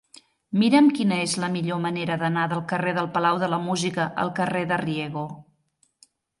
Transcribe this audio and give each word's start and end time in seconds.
Mira'm 0.61 0.87
quina 0.99 1.19
és 1.25 1.35
la 1.43 1.49
millor 1.57 1.83
manera 1.83 2.17
d'anar 2.23 2.47
del 2.55 2.65
carrer 2.73 2.95
del 3.01 3.11
Palau 3.19 3.41
de 3.45 3.53
la 3.57 3.61
Música 3.69 4.09
al 4.25 4.35
carrer 4.43 4.67
de 4.75 4.83
Riego. 4.87 5.29